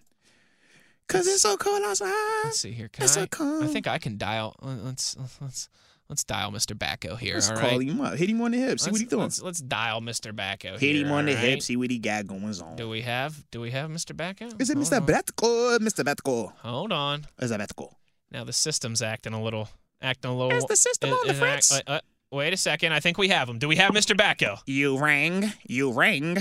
[1.08, 2.12] Cause it's so cold outside.
[2.43, 2.89] Let's see here.
[2.89, 3.22] Can It's I?
[3.22, 3.63] so cold.
[3.63, 4.56] I think I can dial.
[4.62, 5.70] Let's let's
[6.10, 6.76] let's dial Mr.
[6.78, 7.36] Batko here.
[7.36, 7.82] Let's all call right.
[7.88, 8.15] him up.
[8.15, 8.80] Hit him on the hip.
[8.80, 9.22] See what Let's, he doing.
[9.24, 10.34] let's, let's dial Mr.
[10.34, 10.72] Batko.
[10.78, 11.62] Hit here, him on the all hip.
[11.62, 12.76] See what he got going on.
[12.76, 14.13] Do we have Do we have Mr.
[14.13, 14.60] Batko?
[14.62, 14.98] Is it Hold Mr.
[15.00, 15.80] on.
[15.80, 16.04] Mr.
[16.04, 16.52] Betko.
[16.58, 17.26] Hold on.
[17.39, 17.93] Is that Betko?
[18.32, 19.70] Now the system's acting a little,
[20.02, 20.58] acting a little.
[20.58, 21.82] Is the system is- on the act- fritz?
[21.88, 22.00] uh,
[22.31, 22.93] wait a second.
[22.93, 23.59] I think we have him.
[23.59, 24.15] Do we have Mr.
[24.15, 24.59] Batko?
[24.65, 25.51] You rang.
[25.67, 26.35] You rang.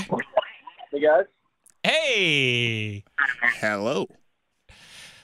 [0.92, 1.25] Hey guys,
[1.83, 3.05] Hey,
[3.61, 4.09] Hello.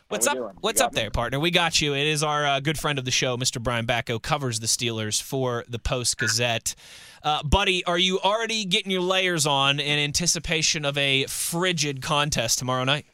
[0.08, 0.34] what's up?
[0.34, 0.50] doing?
[0.50, 1.40] You What's up there, partner?
[1.40, 1.94] We got you.
[1.94, 3.60] It is our uh, good friend of the show, Mr.
[3.60, 6.74] Brian Batko, covers the Steelers for the Post Gazette.
[7.24, 12.58] Uh, buddy, are you already getting your layers on in anticipation of a frigid contest
[12.58, 13.06] tomorrow night?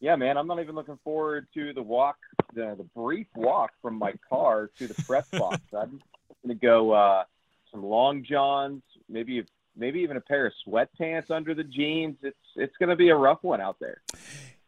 [0.00, 2.16] yeah, man, I'm not even looking forward to the walk,
[2.54, 5.60] the, the brief walk from my car to the press box.
[5.78, 6.00] I'm
[6.44, 7.24] going to go uh,
[7.70, 9.44] some long johns, maybe
[9.76, 12.16] maybe even a pair of sweatpants under the jeans.
[12.22, 14.02] It's it's going to be a rough one out there.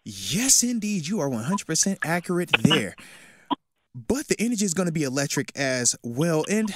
[0.05, 1.07] Yes, indeed.
[1.09, 2.95] You are 100% accurate there.
[3.95, 6.45] But the energy is going to be electric as well.
[6.51, 6.75] And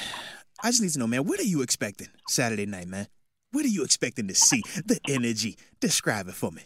[0.62, 3.08] I just need to know, man, what are you expecting Saturday night, man?
[3.52, 4.62] What are you expecting to see?
[4.84, 5.58] The energy.
[5.80, 6.62] Describe it for me.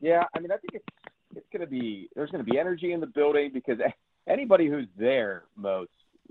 [0.00, 0.84] Yeah, I mean, I think it's
[1.36, 3.78] it's going to be there's going to be energy in the building because
[4.26, 5.90] anybody who's there, most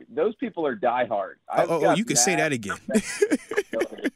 [0.10, 1.36] those people are diehard.
[1.50, 2.78] Oh, oh, oh, you can say that again.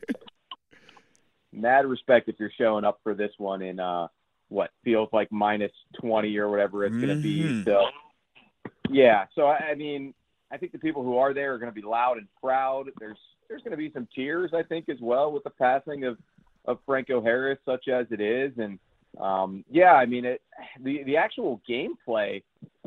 [1.56, 4.08] mad respect if you're showing up for this one in uh
[4.50, 7.86] what feels like minus 20 or whatever it's going to be so
[8.90, 10.14] yeah so I, I mean
[10.52, 13.18] i think the people who are there are going to be loud and proud there's
[13.50, 16.18] there's going to be some tears i think as well with the passing of
[16.66, 18.78] of franco harris such as it is and
[19.20, 20.42] um yeah i mean it
[20.82, 22.42] the the actual gameplay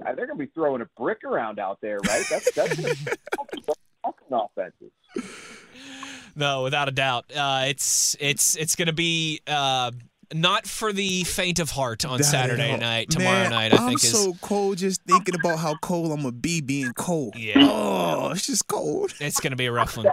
[0.05, 2.95] uh, they're going to be throwing a brick around out there right that's that's gonna
[4.45, 4.93] offenses
[6.37, 7.25] No, without a doubt.
[7.35, 9.91] Uh, it's it's it's going to be uh,
[10.33, 13.11] not for the faint of heart on Not at Saturday night.
[13.11, 16.19] Tomorrow Man, night, I I'm think is so cold just thinking about how cold I'm
[16.19, 17.35] gonna be being cold.
[17.37, 17.55] Yeah.
[17.59, 19.14] Oh, it's just cold.
[19.21, 20.07] it's going to be a rough one.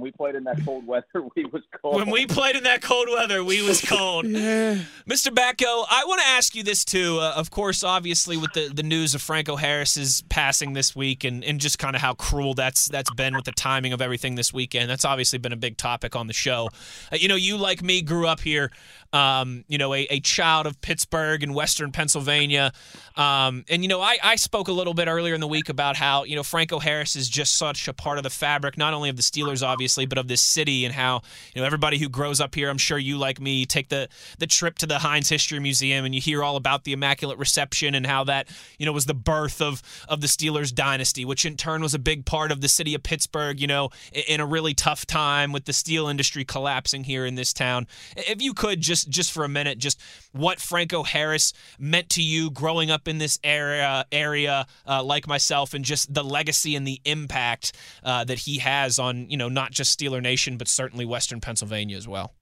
[0.00, 2.62] Week when we played in that cold weather we was cold When we played in
[2.64, 4.26] that cold weather, we was cold.
[4.38, 4.76] Yeah.
[5.08, 5.34] Mr.
[5.34, 7.18] Batko, I want to ask you this too.
[7.18, 11.42] Uh, of course, obviously, with the, the news of Franco Harris's passing this week, and,
[11.42, 14.52] and just kind of how cruel that's that's been with the timing of everything this
[14.52, 14.88] weekend.
[14.88, 16.68] That's obviously been a big topic on the show.
[17.12, 18.70] Uh, you know, you like me grew up here.
[19.12, 22.72] Um, you know, a, a child of Pittsburgh and Western Pennsylvania.
[23.16, 25.96] Um, and you know, I, I spoke a little bit earlier in the week about
[25.96, 29.08] how you know Franco Harris is just such a part of the fabric, not only
[29.08, 31.22] of the Steelers, obviously, but of this city, and how
[31.54, 32.68] you know everybody who grows up here.
[32.68, 36.14] I'm sure you, like me, take the the trip to the Heinz History Museum, and
[36.14, 38.48] you hear all about the Immaculate Reception and how that
[38.78, 41.98] you know was the birth of of the Steelers dynasty, which in turn was a
[41.98, 43.60] big part of the city of Pittsburgh.
[43.60, 47.52] You know, in a really tough time with the steel industry collapsing here in this
[47.52, 47.86] town.
[48.16, 50.00] If you could just just for a minute, just
[50.32, 55.74] what Franco Harris meant to you growing up in this area area uh, like myself,
[55.74, 59.70] and just the legacy and the impact uh, that he has on you know not
[59.72, 62.34] just Steeler Nation, but certainly Western Pennsylvania as well.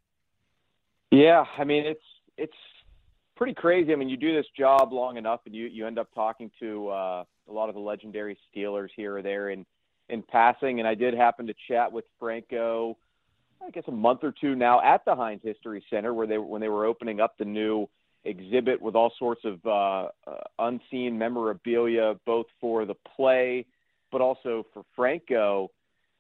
[1.11, 2.01] Yeah, I mean it's
[2.37, 2.57] it's
[3.37, 3.93] pretty crazy.
[3.93, 6.89] I mean, you do this job long enough, and you you end up talking to
[6.89, 9.65] uh, a lot of the legendary Steelers here or there in
[10.09, 10.81] in passing.
[10.81, 12.97] And I did happen to chat with Franco,
[13.65, 16.61] I guess a month or two now at the Heinz History Center, where they when
[16.61, 17.89] they were opening up the new
[18.25, 23.65] exhibit with all sorts of uh, uh, unseen memorabilia, both for the play,
[24.11, 25.71] but also for Franco.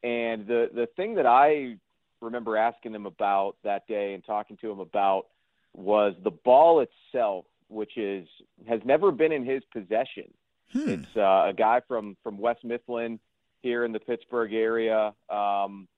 [0.02, 1.76] And the the thing that I
[2.20, 5.26] remember asking him about that day and talking to him about
[5.74, 8.26] was the ball itself, which is
[8.68, 10.32] has never been in his possession.
[10.72, 10.88] Hmm.
[10.88, 13.18] It's uh, a guy from from West Mifflin
[13.62, 15.12] here in the Pittsburgh area.
[15.28, 15.88] Um,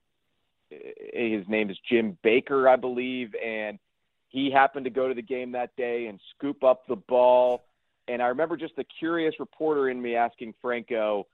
[0.70, 3.78] his name is Jim Baker, I believe, and
[4.28, 7.64] he happened to go to the game that day and scoop up the ball.
[8.08, 11.26] And I remember just the curious reporter in me asking Franco,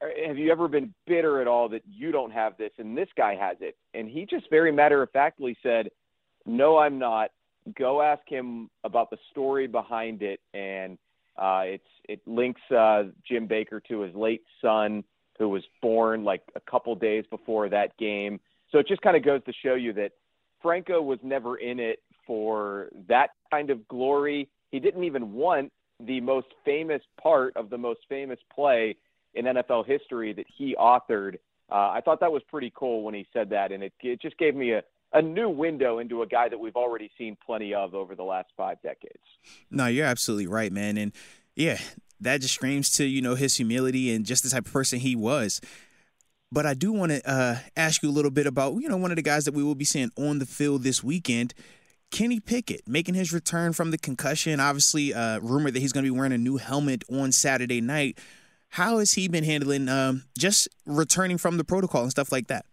[0.00, 3.34] have you ever been bitter at all that you don't have this and this guy
[3.34, 3.76] has it?
[3.94, 5.90] And he just very matter of factly said,
[6.44, 7.30] No, I'm not.
[7.78, 10.40] Go ask him about the story behind it.
[10.52, 10.98] And
[11.36, 15.02] Uh, it's it links uh, Jim Baker to his late son,
[15.38, 18.40] who was born like a couple days before that game.
[18.70, 20.12] So it just kind of goes to show you that
[20.62, 24.48] Franco was never in it for that kind of glory.
[24.70, 28.96] He didn't even want the most famous part of the most famous play
[29.34, 31.34] in NFL history that he authored.
[31.70, 34.36] Uh, I thought that was pretty cool when he said that, and it, it just
[34.38, 37.94] gave me a, a new window into a guy that we've already seen plenty of
[37.94, 39.22] over the last five decades.
[39.70, 40.96] No, you're absolutely right, man.
[40.96, 41.12] And
[41.54, 41.78] yeah,
[42.24, 45.16] that just screams to, you know, his humility and just the type of person he
[45.16, 45.60] was.
[46.52, 49.10] But I do want to uh, ask you a little bit about, you know, one
[49.10, 51.54] of the guys that we will be seeing on the field this weekend.
[52.10, 54.60] Kenny Pickett making his return from the concussion.
[54.60, 58.18] Obviously, uh, rumored that he's going to be wearing a new helmet on Saturday night.
[58.68, 62.66] How has he been handling um, just returning from the protocol and stuff like that?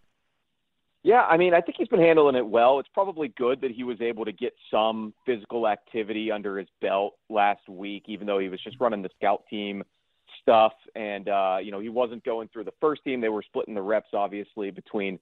[1.04, 2.80] Yeah, I mean, I think he's been handling it well.
[2.80, 7.16] It's probably good that he was able to get some physical activity under his belt
[7.28, 9.84] last week, even though he was just running the scout team
[10.42, 10.74] stuff.
[10.96, 13.20] And, uh, you know, he wasn't going through the first team.
[13.20, 15.18] They were splitting the reps, obviously, between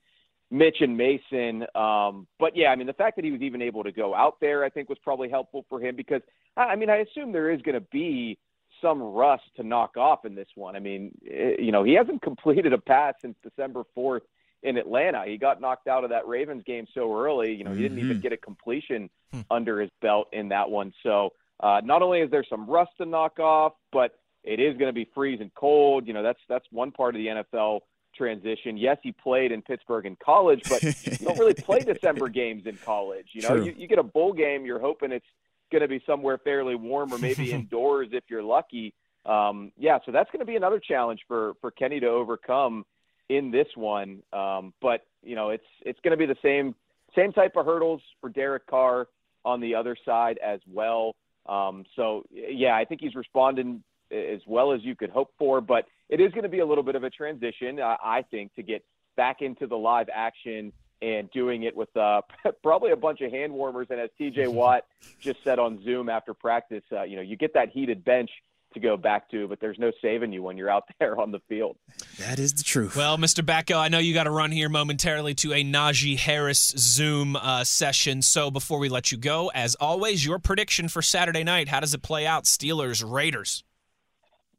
[0.51, 1.65] Mitch and Mason.
[1.75, 4.35] Um, but yeah, I mean, the fact that he was even able to go out
[4.41, 6.21] there, I think, was probably helpful for him because,
[6.57, 8.37] I mean, I assume there is going to be
[8.81, 10.75] some rust to knock off in this one.
[10.75, 14.21] I mean, it, eh, you know, he hasn't completed a pass since December 4th
[14.63, 15.23] in Atlanta.
[15.25, 17.53] He got knocked out of that Ravens game so early.
[17.53, 18.09] You know, he didn't mm-hmm.
[18.09, 19.41] even get a completion hmm.
[19.49, 20.93] under his belt in that one.
[21.03, 24.89] So uh, not only is there some rust to knock off, but it is going
[24.89, 26.07] to be freezing cold.
[26.07, 27.81] You know, that's that's one part of the NFL
[28.15, 28.77] transition.
[28.77, 32.77] Yes, he played in Pittsburgh in college, but you don't really play December games in
[32.77, 33.27] college.
[33.33, 35.25] You know, you, you get a bowl game, you're hoping it's
[35.71, 38.93] going to be somewhere fairly warm or maybe indoors if you're lucky.
[39.25, 42.85] Um, yeah, so that's going to be another challenge for for Kenny to overcome
[43.29, 44.23] in this one.
[44.33, 46.75] Um, but you know, it's it's going to be the same
[47.15, 49.07] same type of hurdles for Derek Carr
[49.45, 51.15] on the other side as well.
[51.47, 55.61] Um, so yeah, I think he's responding as well as you could hope for.
[55.61, 58.53] But it is going to be a little bit of a transition, uh, I think,
[58.55, 58.83] to get
[59.15, 62.21] back into the live action and doing it with uh,
[62.63, 63.87] probably a bunch of hand warmers.
[63.89, 64.85] And as TJ Watt
[65.19, 68.29] just said on Zoom after practice, uh, you know, you get that heated bench
[68.73, 71.39] to go back to, but there's no saving you when you're out there on the
[71.47, 71.77] field.
[72.19, 72.95] That is the truth.
[72.95, 73.43] Well, Mr.
[73.43, 77.63] Batko, I know you got to run here momentarily to a Najee Harris Zoom uh,
[77.63, 78.21] session.
[78.21, 81.67] So before we let you go, as always, your prediction for Saturday night.
[81.67, 82.45] How does it play out?
[82.45, 83.63] Steelers, Raiders.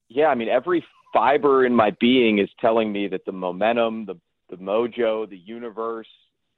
[0.09, 4.17] Yeah, I mean, every fiber in my being is telling me that the momentum, the
[4.51, 6.09] the mojo, the universe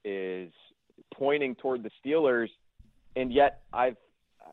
[0.02, 0.50] is
[1.14, 2.48] pointing toward the Steelers,
[3.14, 3.96] and yet I've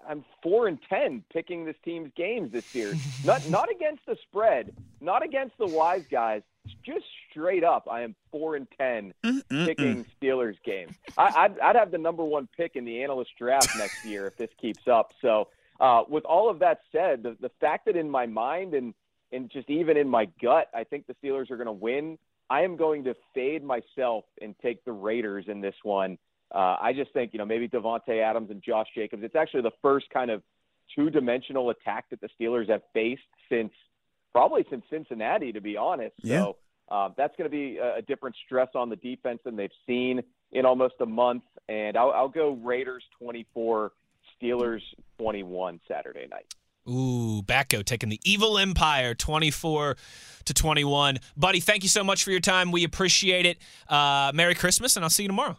[0.07, 2.93] I'm four and ten picking this team's games this year.
[3.25, 6.41] not not against the spread, not against the wise guys.
[6.83, 9.65] Just straight up, I am four and 10 Mm-mm-mm.
[9.65, 10.93] picking Steelers games.
[11.17, 14.37] I, would I'd have the number one pick in the analyst draft next year if
[14.37, 15.13] this keeps up.
[15.21, 15.47] So,
[15.79, 18.93] uh, with all of that said, the, the fact that in my mind and
[19.31, 22.17] and just even in my gut, I think the Steelers are going to win.
[22.49, 26.17] I am going to fade myself and take the Raiders in this one.
[26.53, 29.23] Uh, I just think, you know, maybe Davante Adams and Josh Jacobs.
[29.23, 30.41] It's actually the first kind of
[30.95, 33.71] two-dimensional attack that the Steelers have faced since
[34.31, 36.15] probably since Cincinnati, to be honest.
[36.21, 36.39] Yeah.
[36.39, 36.57] So
[36.89, 40.21] uh, that's going to be a, a, different stress on the defense than they've seen
[40.51, 41.43] in almost a month.
[41.67, 43.91] And I'll, I'll go Raiders 24,
[44.41, 44.81] Steelers
[45.19, 46.45] 21 Saturday night.
[46.87, 49.97] Ooh, Batko taking the Evil Empire 24
[50.45, 51.19] to 21.
[51.37, 52.71] Buddy, thank you so much for your time.
[52.71, 53.59] We appreciate it.
[53.87, 55.57] Uh, Merry Christmas, and I'll see you tomorrow.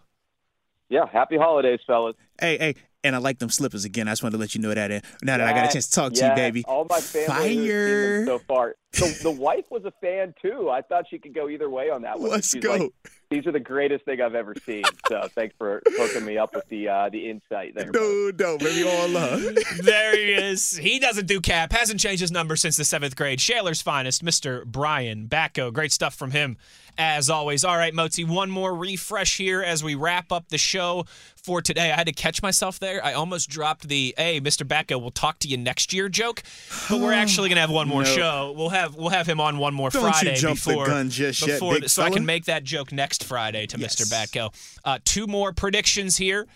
[0.91, 2.17] Yeah, happy holidays, fellas.
[2.41, 2.75] Hey, hey,
[3.05, 4.09] and I like them slippers again.
[4.09, 4.91] I just wanted to let you know that.
[5.23, 6.65] Now that I got a chance to talk yeah, to you, baby.
[6.67, 8.27] All my family Fire.
[8.27, 8.75] so far.
[8.93, 10.69] So the wife was a fan too.
[10.69, 12.31] I thought she could go either way on that one.
[12.31, 12.73] Let's She's go.
[12.73, 12.91] Like,
[13.31, 14.83] These are the greatest thing I've ever seen.
[15.09, 17.91] So thanks for hooking me up with the uh, the insight there.
[17.93, 19.41] No, no, baby, all love.
[19.83, 20.77] there he is.
[20.77, 21.73] He doesn't do cap.
[21.73, 23.41] Hasn't changed his number since the seventh grade.
[23.41, 24.67] Shaler's finest, Mr.
[24.67, 25.73] Brian Batko.
[25.73, 26.57] Great stuff from him
[26.99, 27.65] as always.
[27.65, 31.05] All right, Motzi, one more refresh here as we wrap up the show
[31.37, 31.91] for today.
[31.93, 33.05] I had to catch myself there.
[33.05, 34.67] I almost dropped the "Hey, Mr.
[34.67, 36.43] Batko, we'll talk to you next year" joke,
[36.89, 38.55] but we're actually gonna have one more show.
[38.57, 41.75] We'll have we'll have him on one more Don't Friday before the gun just before
[41.79, 42.13] yet, so fella.
[42.13, 43.97] I can make that joke next Friday to yes.
[43.97, 44.11] Mr.
[44.11, 44.55] Batko.
[44.85, 46.47] Uh, two more predictions here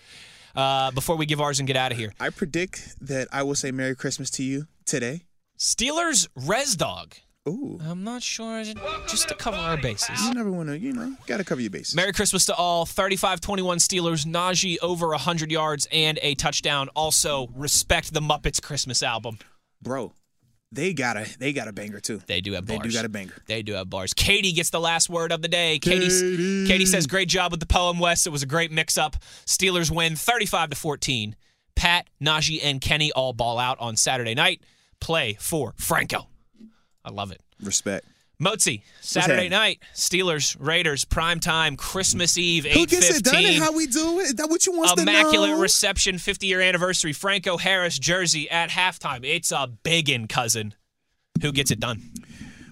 [0.55, 2.13] uh, before we give ours and get out of here.
[2.19, 5.23] I predict that I will say Merry Christmas to you today.
[5.57, 7.15] Steelers Res Dog.
[7.47, 7.79] Ooh.
[7.83, 8.63] I'm not sure.
[9.07, 10.19] Just to cover our bases.
[10.25, 11.95] You never want to, you know, got to cover your bases.
[11.95, 12.85] Merry Christmas to all.
[12.85, 14.25] 35 21 Steelers.
[14.25, 16.89] Najee over 100 yards and a touchdown.
[16.95, 19.37] Also, respect the Muppets Christmas album.
[19.79, 20.13] Bro,
[20.71, 22.19] they got a they got a banger too.
[22.25, 22.79] They do have bars.
[22.79, 23.33] They do got a banger.
[23.45, 24.15] They do have bars.
[24.15, 25.77] Katie gets the last word of the day.
[25.77, 28.25] Katie Katie says great job with the poem West.
[28.25, 29.17] It was a great mix up.
[29.45, 31.35] Steelers win 35 to 14.
[31.75, 34.61] Pat, Najee and Kenny all ball out on Saturday night.
[34.99, 36.27] play for Franco.
[37.05, 37.39] I love it.
[37.61, 38.05] Respect.
[38.41, 43.59] Mozi, Saturday night, Steelers, Raiders, prime time, Christmas Eve, Who gets it done and 8:15.
[43.59, 44.23] how we do it?
[44.23, 45.19] Is that what you want Immaculate to know?
[45.43, 49.21] Immaculate reception, 50 year anniversary, Franco Harris jersey at halftime.
[49.23, 50.73] It's a biggin', cousin.
[51.41, 52.01] Who gets it done?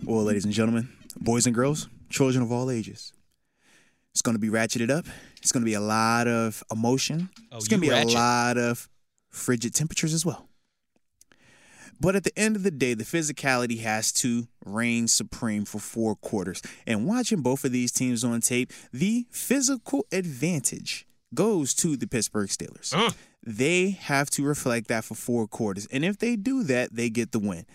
[0.03, 3.13] Well, ladies and gentlemen, boys and girls, children of all ages.
[4.11, 5.05] It's going to be ratcheted up.
[5.41, 7.29] It's going to be a lot of emotion.
[7.53, 8.11] Oh, it's going to be ratchet.
[8.11, 8.89] a lot of
[9.29, 10.49] frigid temperatures as well.
[12.03, 16.17] But at the end of the day, the physicality has to reign supreme for four
[16.17, 16.61] quarters.
[16.85, 22.49] And watching both of these teams on tape, the physical advantage goes to the Pittsburgh
[22.49, 22.93] Steelers.
[23.41, 25.87] They have to reflect that for four quarters.
[25.93, 27.65] And if they do that, they get the win.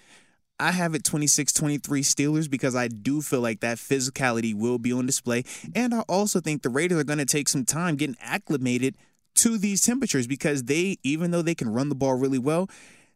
[0.61, 4.93] I have it 26 23 Steelers because I do feel like that physicality will be
[4.93, 5.45] on display.
[5.75, 8.99] And I also think the Raiders are going to take some time getting acclimated
[9.37, 12.69] to these temperatures because they, even though they can run the ball really well,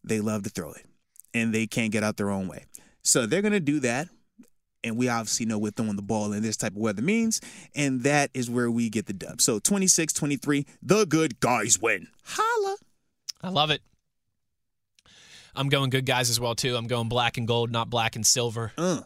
[0.03, 0.87] they love to throw it
[1.35, 2.65] and they can't get out their own way.
[3.03, 4.09] So they're going to do that.
[4.85, 7.41] And we obviously know what throwing the ball in this type of weather means.
[7.75, 9.41] And that is where we get the dub.
[9.41, 12.09] So 26 23, the good guys win.
[12.25, 12.77] Holla.
[13.43, 13.81] I love it.
[15.55, 16.77] I'm going good guys as well too.
[16.77, 18.73] I'm going black and gold, not black and silver.
[18.77, 19.03] Uh.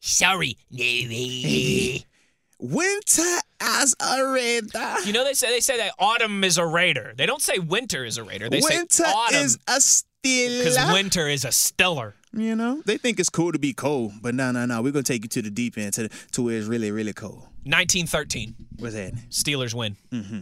[0.00, 2.04] Sorry, Navy.
[2.58, 4.96] Winter as a raider.
[5.04, 7.12] You know they say they say that autumn is a raider.
[7.16, 8.48] They don't say winter is a raider.
[8.48, 9.80] They winter say autumn is a
[10.24, 12.14] because winter is a stellar.
[12.32, 14.82] you know, they think it's cool to be cold, but no, no, no.
[14.82, 17.42] We're gonna take you to the deep end, to to where it's really, really cold.
[17.64, 19.14] 1913, What's that?
[19.30, 19.96] Steelers win.
[20.12, 20.40] Mm-hmm.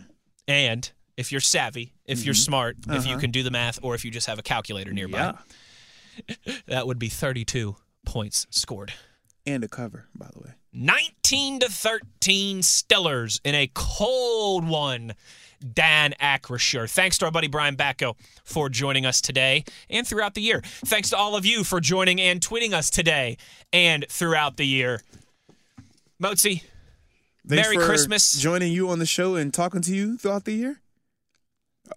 [0.48, 4.04] And if you're savvy, if you're smart, if you can do the math, or if
[4.04, 5.42] you just have a calculator nearby, Uh-huh.
[6.46, 8.92] Yeah, that would be 32 points scored.
[9.46, 10.50] And a cover, by the way.
[10.72, 15.14] 19 to 13 Stillers in a cold one.
[15.74, 16.90] Dan Acrisure.
[16.90, 20.60] Thanks to our buddy Brian Batko for joining us today and throughout the year.
[20.64, 23.36] Thanks to all of you for joining and tweeting us today
[23.72, 25.02] and throughout the year.
[26.20, 26.62] Mozi,
[27.46, 28.40] Thanks Merry for Christmas.
[28.40, 30.80] Joining you on the show and talking to you throughout the year.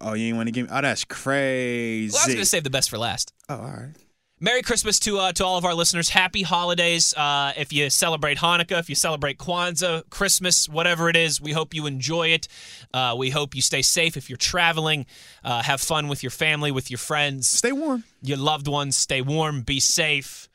[0.00, 0.72] Oh, you ain't want to give me?
[0.72, 2.12] Oh, that's crazy.
[2.12, 3.32] well, I was going to save the best for last.
[3.48, 3.94] oh, all right.
[4.38, 6.10] Merry Christmas to uh, to all of our listeners.
[6.10, 7.14] Happy holidays.
[7.14, 11.72] Uh, if you celebrate Hanukkah, if you celebrate Kwanzaa, Christmas, whatever it is, we hope
[11.72, 12.46] you enjoy it.
[12.92, 15.06] Uh, we hope you stay safe if you're traveling.
[15.42, 18.94] Uh, have fun with your family, with your friends, Stay warm your loved ones.
[18.94, 20.50] Stay warm, be safe,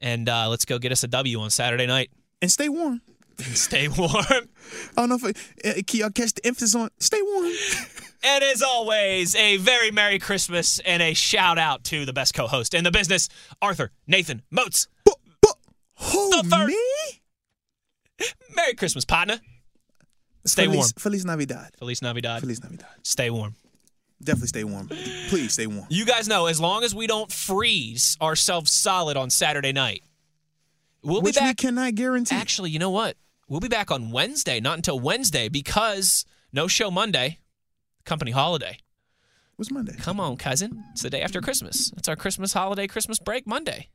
[0.00, 2.10] and uh, let's go get us a W on Saturday night.
[2.40, 3.02] and stay warm.
[3.54, 4.10] Stay warm.
[4.10, 4.40] I
[4.96, 5.24] don't know if
[5.64, 7.52] uh, can y'all catch the emphasis on stay warm.
[8.20, 12.48] And as always, a very Merry Christmas and a shout out to the best co
[12.48, 13.28] host in the business,
[13.62, 14.88] Arthur Nathan Moats.
[15.04, 15.54] but, but,
[16.00, 18.26] who The third- me?
[18.56, 19.38] Merry Christmas, partner.
[20.44, 20.88] Stay Feliz, warm.
[20.98, 21.70] Feliz Navidad.
[21.78, 22.40] Feliz Navidad.
[22.40, 22.88] Feliz Navidad.
[23.04, 23.54] Stay warm.
[24.20, 24.88] Definitely stay warm.
[25.28, 25.86] Please stay warm.
[25.88, 30.02] You guys know, as long as we don't freeze ourselves solid on Saturday night,
[31.04, 31.56] we'll Which be we back.
[31.58, 32.34] cannot guarantee.
[32.34, 33.16] Actually, you know what?
[33.48, 37.38] We'll be back on Wednesday, not until Wednesday, because no show Monday,
[38.04, 38.78] company holiday.
[39.56, 39.94] What's Monday?
[39.98, 40.84] Come on, cousin.
[40.92, 41.90] It's the day after Christmas.
[41.96, 43.88] It's our Christmas holiday, Christmas break Monday.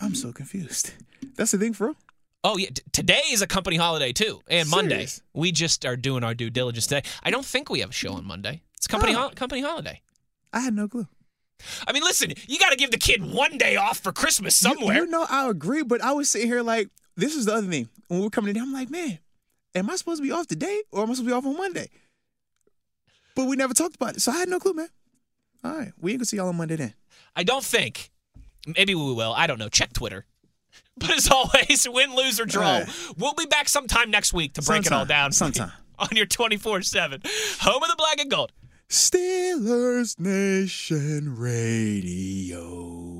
[0.00, 0.92] I'm so confused.
[1.36, 1.94] That's the thing, bro.
[2.42, 5.06] Oh yeah, t- today is a company holiday too, and Monday.
[5.34, 7.02] We just are doing our due diligence today.
[7.22, 8.62] I don't think we have a show on Monday.
[8.76, 9.18] It's company Oh.
[9.18, 10.00] hol- company holiday.
[10.52, 11.06] I had no clue.
[11.86, 14.70] I mean, listen, you got to give the kid one day off for Christmas You-
[14.70, 14.96] somewhere.
[14.96, 16.88] You, know, I agree, but I was sitting here like,
[17.20, 17.88] this is the other thing.
[18.08, 19.18] When we're coming in, I'm like, man,
[19.74, 21.56] am I supposed to be off today or am I supposed to be off on
[21.56, 21.88] Monday?
[23.34, 24.88] But we never talked about it, so I had no clue, man.
[25.62, 26.94] All right, we ain't gonna see y'all on Monday then.
[27.36, 28.10] I don't think.
[28.66, 29.32] Maybe we will.
[29.32, 29.68] I don't know.
[29.68, 30.26] Check Twitter.
[30.98, 32.78] But as always, win, lose, or draw.
[32.80, 32.88] Right.
[33.16, 35.32] We'll be back sometime next week to break it all down.
[35.40, 35.72] Sometime.
[35.98, 37.22] On your 24 7.
[37.60, 38.52] Home of the Black and Gold.
[38.90, 43.19] Steelers Nation Radio.